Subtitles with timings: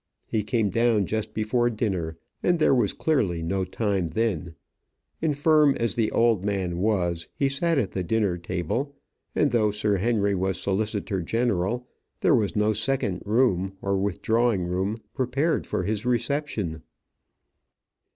[0.25, 4.55] He came down just before dinner, and there was clearly no time then:
[5.21, 8.95] infirm as the old man was, he sat at the dinner table;
[9.35, 11.87] and though Sir Henry was solicitor general,
[12.21, 16.81] there was no second room, no withdrawing room prepared for his reception.